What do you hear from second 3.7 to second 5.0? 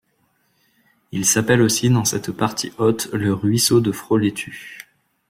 de Fraulettu.